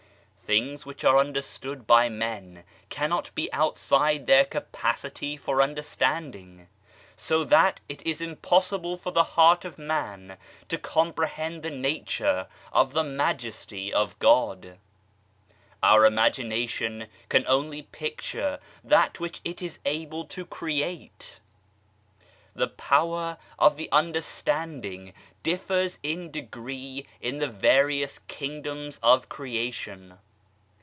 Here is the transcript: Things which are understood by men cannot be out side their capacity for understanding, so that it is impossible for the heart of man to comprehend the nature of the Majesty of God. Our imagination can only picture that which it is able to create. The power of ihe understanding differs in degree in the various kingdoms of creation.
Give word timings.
Things 0.57 0.85
which 0.85 1.05
are 1.05 1.17
understood 1.17 1.87
by 1.87 2.09
men 2.09 2.65
cannot 2.89 3.33
be 3.35 3.47
out 3.53 3.77
side 3.77 4.27
their 4.27 4.43
capacity 4.43 5.37
for 5.37 5.61
understanding, 5.61 6.67
so 7.15 7.45
that 7.45 7.79
it 7.87 8.05
is 8.05 8.19
impossible 8.19 8.97
for 8.97 9.11
the 9.13 9.23
heart 9.39 9.63
of 9.63 9.77
man 9.79 10.37
to 10.67 10.77
comprehend 10.77 11.63
the 11.63 11.69
nature 11.69 12.47
of 12.73 12.91
the 12.91 13.03
Majesty 13.05 13.93
of 13.93 14.19
God. 14.19 14.77
Our 15.81 16.05
imagination 16.05 17.07
can 17.29 17.47
only 17.47 17.83
picture 17.83 18.59
that 18.83 19.21
which 19.21 19.39
it 19.45 19.61
is 19.61 19.79
able 19.85 20.25
to 20.25 20.45
create. 20.45 21.39
The 22.55 22.67
power 22.67 23.37
of 23.57 23.79
ihe 23.79 23.87
understanding 23.93 25.13
differs 25.43 25.97
in 26.03 26.29
degree 26.29 27.07
in 27.21 27.37
the 27.37 27.47
various 27.47 28.19
kingdoms 28.19 28.99
of 29.01 29.29
creation. 29.29 30.19